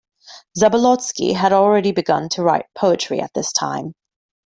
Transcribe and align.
Zabolotsky 0.57 1.35
had 1.35 1.53
already 1.53 1.91
begun 1.91 2.27
to 2.29 2.41
write 2.41 2.65
poetry 2.73 3.19
at 3.21 3.35
this 3.35 3.51
time. 3.53 3.93